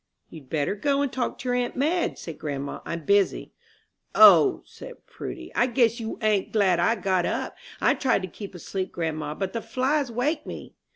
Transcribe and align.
"You'd 0.31 0.49
better 0.49 0.73
go 0.73 1.03
and 1.03 1.13
talk 1.13 1.37
to 1.37 1.47
your 1.49 1.53
aunt 1.55 1.75
Madge," 1.75 2.17
said 2.17 2.39
grandma, 2.39 2.79
"I'm 2.85 3.05
busy." 3.05 3.53
"O," 4.15 4.63
said 4.65 5.05
Prudy, 5.05 5.51
"I 5.53 5.67
guess 5.67 5.99
you 5.99 6.17
ain't 6.23 6.51
glad 6.51 6.79
I 6.79 6.95
got 6.95 7.27
up. 7.27 7.55
I 7.79 7.93
tried 7.93 8.23
to 8.23 8.27
keep 8.27 8.55
asleep, 8.55 8.91
grandma, 8.91 9.35
but 9.35 9.53
the 9.53 9.61
flies 9.61 10.11
waked 10.11 10.47
me." 10.47 10.73